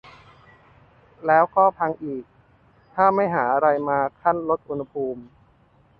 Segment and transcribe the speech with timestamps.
[1.27, 2.23] แล้วก็พังอีก
[2.93, 5.21] ถ้าไม่หาอะไรมาคั่นลดอุณหภูมิ